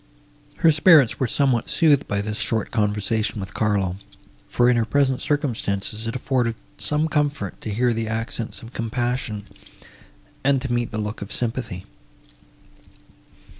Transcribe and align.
Her 0.57 0.71
spirits 0.71 1.19
were 1.19 1.27
somewhat 1.27 1.69
soothed 1.69 2.07
by 2.07 2.21
this 2.21 2.39
short 2.39 2.71
conversation 2.71 3.39
with 3.39 3.53
Carlo; 3.53 3.97
for, 4.49 4.67
in 4.67 4.75
her 4.75 4.83
present 4.83 5.21
circumstances, 5.21 6.07
it 6.07 6.15
afforded 6.15 6.55
some 6.79 7.07
comfort 7.07 7.61
to 7.61 7.69
hear 7.69 7.93
the 7.93 8.07
accents 8.07 8.63
of 8.63 8.73
compassion, 8.73 9.45
and 10.43 10.59
to 10.59 10.73
meet 10.73 10.89
the 10.89 10.97
look 10.97 11.21
of 11.21 11.31
sympathy. 11.31 11.85